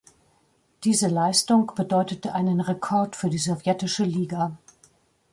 Diese 0.83 1.07
Leistung 1.09 1.73
bedeutete 1.75 2.33
einen 2.33 2.59
Rekord 2.59 3.15
für 3.15 3.29
die 3.29 3.37
sowjetische 3.37 4.03
Liga. 4.03 4.57